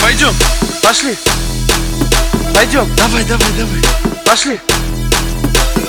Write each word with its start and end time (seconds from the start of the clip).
Пойдем, 0.00 0.34
пошли. 0.82 1.16
Пойдем, 2.54 2.88
давай, 2.96 3.24
давай, 3.24 3.48
давай. 3.58 3.82
Пошли. 4.24 4.60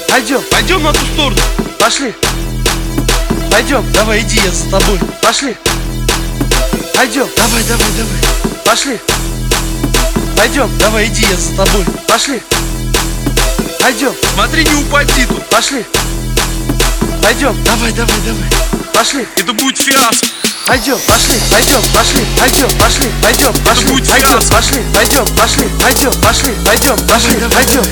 Пойдем, 0.10 0.42
Пойдем 0.52 0.84
на 0.84 0.94
ту 0.94 1.06
сторону. 1.14 1.42
пошли. 1.80 2.14
Пойдем, 3.52 3.90
Давай, 3.94 4.22
иди, 4.22 4.40
я 4.44 4.52
за 4.52 4.70
тобой. 4.70 5.00
пошли. 5.22 5.56
Пойдем, 6.94 7.28
Давай, 7.38 7.64
давай, 7.64 7.88
давай. 7.98 8.64
пошли. 8.66 9.00
Пойдем, 10.36 10.70
Давай, 10.78 11.08
иди, 11.08 11.22
я 11.30 11.38
за 11.38 11.56
тобой. 11.56 11.86
пошли. 12.08 12.42
Пойдем, 13.80 14.14
Смотри, 14.34 14.66
не 14.66 14.74
упади 14.76 15.26
тут. 15.26 15.46
пошли. 15.50 15.86
Пойдем, 17.22 17.56
Давай, 17.64 17.92
давай, 17.94 18.18
давай. 18.26 18.50
пошли. 18.94 19.26
Это 19.38 19.54
будет 19.54 19.78
фиаско. 19.78 20.28
Пойдем, 20.68 20.98
пошли, 21.08 21.36
пойдем, 21.52 21.80
пошли, 21.94 22.26
пойдем, 22.40 22.68
пошли, 22.80 23.08
пойдем, 23.22 23.54
пошли, 23.64 24.02
пойдем, 24.02 24.42
пошли, 24.50 24.80
пойдем, 24.92 25.26
пошли, 25.38 25.70
пойдем, 25.80 26.12
пошли, 26.22 26.52
пойдем, 26.66 26.98
пошли, 27.08 27.40
пойдем. 27.54 27.84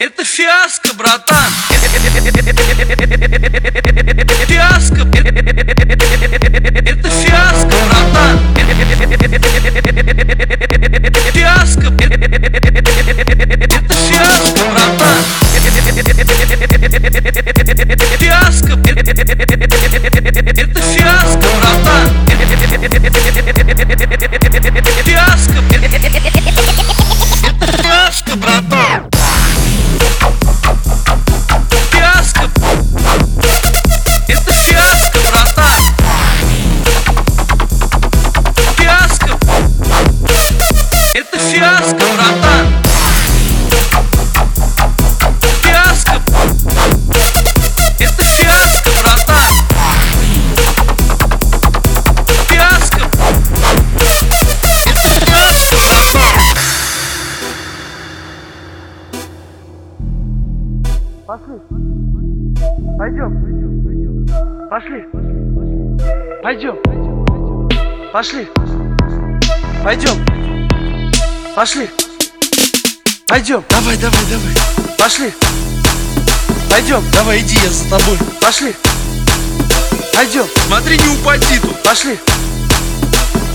Это 0.00 0.24
фиаско, 0.24 0.94
братан. 0.94 1.52
Фиаско. 4.48 5.04
Пошли. 61.26 61.54
Пойдем. 62.98 64.68
Пошли. 64.68 65.04
Пойдем. 66.42 66.76
Пошли. 68.12 68.48
Пойдем. 69.82 70.26
Пошли. 71.56 71.88
Пойдем. 73.26 73.64
Давай, 73.70 73.96
давай, 73.96 74.20
давай. 74.30 74.54
Пошли. 74.98 75.32
Пойдем. 76.70 77.02
Давай, 77.10 77.40
иди, 77.40 77.54
я 77.54 77.70
за 77.70 77.88
тобой. 77.88 78.18
Пошли. 78.42 78.74
Пойдем. 80.12 80.44
Смотри, 80.66 80.98
не 80.98 81.18
упади 81.18 81.58
тут. 81.58 81.82
Пошли. 81.82 82.18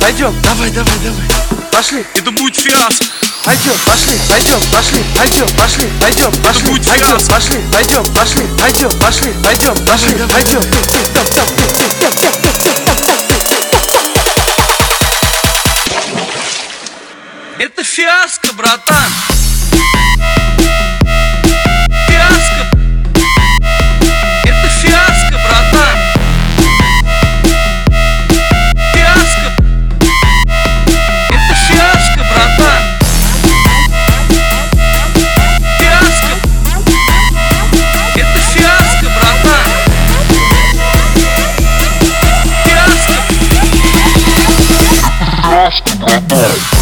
Пойдем. 0.01 0.33
Давай, 0.43 0.71
давай, 0.71 0.95
давай. 1.03 1.58
Пошли. 1.79 2.05
Это 2.13 2.29
будет 2.31 2.57
фиаско. 2.57 3.05
Пойдем, 3.45 3.71
пошли, 3.85 4.13
пойдем, 4.27 4.59
пошли, 4.69 5.01
пойдем, 5.15 5.47
пошли, 5.55 5.89
пойдем, 6.01 6.31
пошли, 6.43 6.67
будет 6.67 6.85
пойдем, 6.85 7.17
пошли, 7.25 7.57
пойдем, 7.71 8.03
пошли, 8.13 8.43
пойдем, 8.59 8.89
пошли, 8.99 9.31
пойдем, 9.41 9.85
пошли, 9.85 10.13
пойдем. 10.27 10.61
Это 17.59 17.83
фиаско, 17.85 18.51
братан. 18.51 19.38
Lost 45.69 45.93
in 45.93 45.99
the. 45.99 46.78